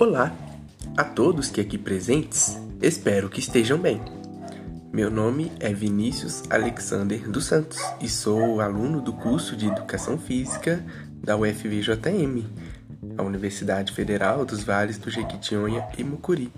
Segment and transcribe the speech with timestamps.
[0.00, 0.32] Olá
[0.96, 4.00] a todos que aqui presentes, espero que estejam bem.
[4.92, 10.86] Meu nome é Vinícius Alexander dos Santos e sou aluno do curso de Educação Física
[11.20, 12.46] da UFVJM,
[13.16, 16.52] a Universidade Federal dos Vales do Jequitinhonha e Mucuri.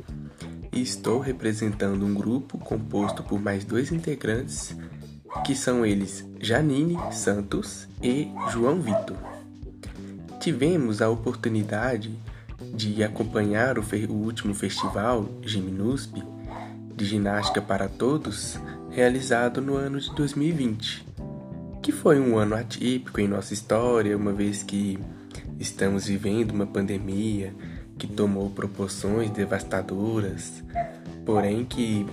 [0.70, 4.76] E estou representando um grupo composto por mais dois integrantes,
[5.46, 9.16] que são eles Janine Santos e João Vitor.
[10.38, 12.39] Tivemos a oportunidade de
[13.04, 16.22] acompanhar o, o último festival Gimnusp
[16.94, 18.58] de ginástica para todos
[18.90, 21.06] realizado no ano de 2020,
[21.82, 24.98] que foi um ano atípico em nossa história, uma vez que
[25.58, 27.54] estamos vivendo uma pandemia
[27.96, 30.62] que tomou proporções devastadoras,
[31.24, 32.06] porém que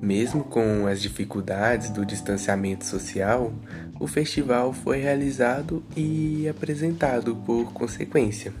[0.00, 3.52] mesmo com as dificuldades do distanciamento social,
[3.98, 8.52] o festival foi realizado e apresentado por consequência.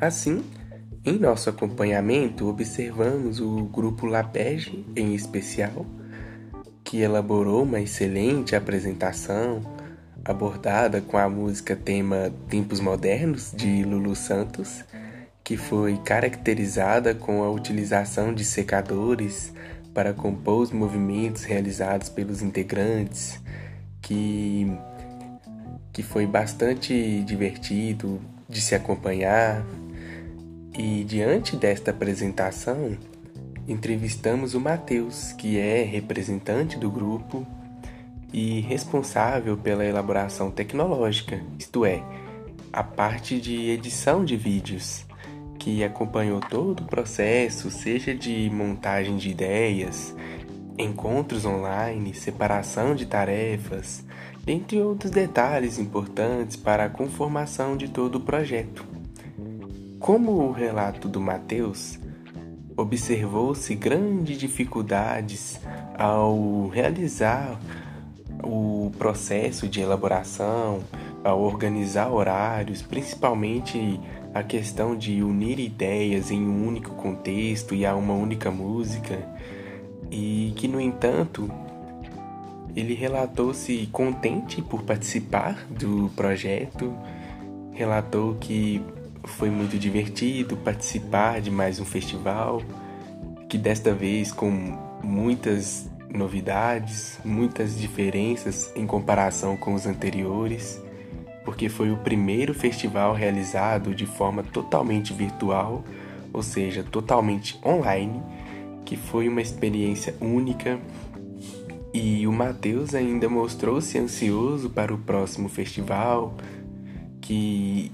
[0.00, 0.44] Assim,
[1.04, 5.86] em nosso acompanhamento, observamos o grupo Lapege, em especial,
[6.82, 9.60] que elaborou uma excelente apresentação
[10.24, 14.84] abordada com a música tema Tempos Modernos de Lulu Santos,
[15.44, 19.52] que foi caracterizada com a utilização de secadores
[19.92, 23.40] para compor os movimentos realizados pelos integrantes,
[24.00, 24.66] que,
[25.92, 29.64] que foi bastante divertido de se acompanhar,
[30.76, 32.96] e diante desta apresentação,
[33.66, 37.46] entrevistamos o Matheus, que é representante do grupo
[38.32, 42.02] e responsável pela elaboração tecnológica, isto é,
[42.72, 45.06] a parte de edição de vídeos,
[45.58, 50.14] que acompanhou todo o processo, seja de montagem de ideias,
[50.76, 54.04] encontros online, separação de tarefas,
[54.44, 58.93] dentre outros detalhes importantes para a conformação de todo o projeto.
[60.04, 61.98] Como o relato do Mateus,
[62.76, 65.58] observou-se grandes dificuldades
[65.98, 67.58] ao realizar
[68.42, 70.80] o processo de elaboração,
[71.24, 73.98] ao organizar horários, principalmente
[74.34, 79.26] a questão de unir ideias em um único contexto e a uma única música,
[80.10, 81.50] e que, no entanto,
[82.76, 86.94] ele relatou-se contente por participar do projeto,
[87.72, 88.82] relatou que
[89.24, 92.62] foi muito divertido participar de mais um festival,
[93.48, 94.50] que desta vez com
[95.02, 100.80] muitas novidades, muitas diferenças em comparação com os anteriores,
[101.44, 105.84] porque foi o primeiro festival realizado de forma totalmente virtual,
[106.32, 108.22] ou seja, totalmente online,
[108.84, 110.78] que foi uma experiência única.
[111.92, 116.34] E o Matheus ainda mostrou-se ansioso para o próximo festival,
[117.20, 117.92] que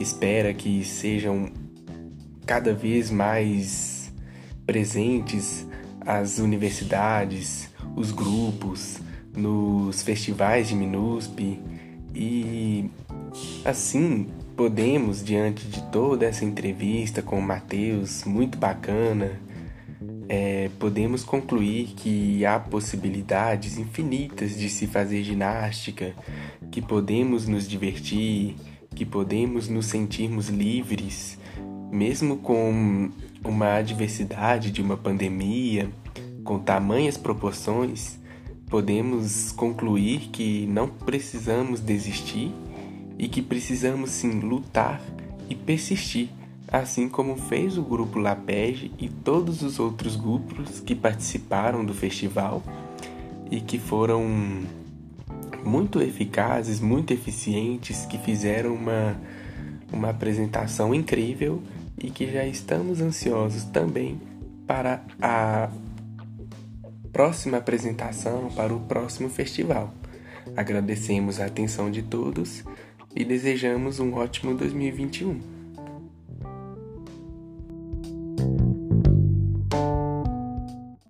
[0.00, 1.50] espera que sejam
[2.46, 4.12] cada vez mais
[4.66, 5.66] presentes
[6.00, 9.00] as universidades, os grupos,
[9.36, 11.60] nos festivais de MINUSP
[12.14, 12.90] e
[13.64, 19.40] assim podemos, diante de toda essa entrevista com o Matheus, muito bacana,
[20.28, 26.14] é, podemos concluir que há possibilidades infinitas de se fazer ginástica,
[26.70, 28.56] que podemos nos divertir,
[28.94, 31.38] que podemos nos sentirmos livres,
[31.90, 33.10] mesmo com
[33.44, 35.90] uma adversidade de uma pandemia,
[36.42, 38.18] com tamanhas proporções,
[38.68, 42.52] podemos concluir que não precisamos desistir
[43.18, 45.00] e que precisamos sim lutar
[45.48, 46.28] e persistir,
[46.68, 52.62] assim como fez o grupo Lapege e todos os outros grupos que participaram do festival
[53.50, 54.62] e que foram
[55.64, 59.16] muito eficazes, muito eficientes, que fizeram uma,
[59.92, 61.62] uma apresentação incrível
[61.98, 64.20] e que já estamos ansiosos também
[64.66, 65.70] para a
[67.12, 69.94] próxima apresentação, para o próximo festival.
[70.56, 72.64] Agradecemos a atenção de todos
[73.14, 75.40] e desejamos um ótimo 2021.